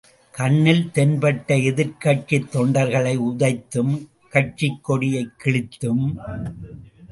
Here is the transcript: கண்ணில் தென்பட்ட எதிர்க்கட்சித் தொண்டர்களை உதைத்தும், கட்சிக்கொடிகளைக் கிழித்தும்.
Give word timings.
கண்ணில் 0.31 0.89
தென்பட்ட 0.93 1.53
எதிர்க்கட்சித் 1.69 2.47
தொண்டர்களை 2.51 3.17
உதைத்தும், 3.19 4.07
கட்சிக்கொடிகளைக் 4.31 5.35
கிழித்தும். 5.43 6.15